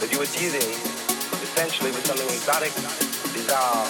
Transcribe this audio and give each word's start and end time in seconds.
that 0.00 0.10
you 0.10 0.18
were 0.18 0.32
dealing 0.32 0.72
essentially 1.44 1.92
with 1.92 2.06
something 2.06 2.26
exotic, 2.32 2.72
bizarre, 3.36 3.84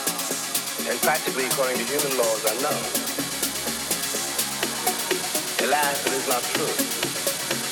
and 0.91 0.99
practically, 1.07 1.47
according 1.47 1.79
to 1.79 1.85
human 1.87 2.19
laws, 2.19 2.43
unknown. 2.51 2.83
Alas, 5.63 5.97
it 6.07 6.15
is 6.19 6.27
not 6.27 6.43
true. 6.51 6.75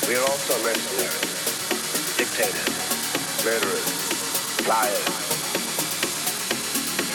We 0.06 0.14
are 0.14 0.22
also 0.22 0.54
mercenaries, 0.62 1.34
dictators, 2.14 2.78
murderers, 3.42 3.90
liars. 4.70 5.08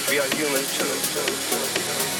We 0.10 0.20
are 0.20 0.28
human 0.36 0.66
too. 0.76 2.12